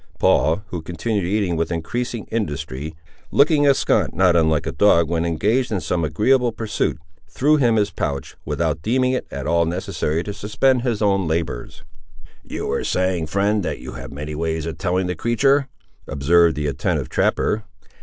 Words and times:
Paul, 0.17 0.63
who 0.69 0.81
continued 0.81 1.25
eating 1.25 1.55
with 1.55 1.71
increasing 1.71 2.25
industry, 2.31 2.95
looking 3.29 3.67
askaunt 3.67 4.15
not 4.15 4.35
unlike 4.35 4.65
a 4.65 4.71
dog 4.71 5.07
when 5.11 5.25
engaged 5.25 5.69
in 5.69 5.77
the 5.77 5.81
same 5.81 6.03
agreeable 6.03 6.51
pursuit, 6.51 6.97
threw 7.29 7.57
him 7.57 7.75
his 7.75 7.91
pouch, 7.91 8.35
without 8.43 8.81
deeming 8.81 9.11
it 9.11 9.27
at 9.29 9.45
all 9.45 9.63
necessary 9.65 10.23
to 10.23 10.33
suspend 10.33 10.81
his 10.81 11.03
own 11.03 11.27
labours. 11.27 11.83
"You 12.43 12.65
were 12.65 12.83
saying, 12.83 13.27
friend, 13.27 13.61
that 13.61 13.77
you 13.77 13.91
have 13.91 14.11
many 14.11 14.33
ways 14.33 14.65
of 14.65 14.79
telling 14.79 15.05
the 15.05 15.13
creatur'?"—observed 15.13 16.55
the 16.55 16.65
attentive 16.65 17.07
trapper. 17.09 17.63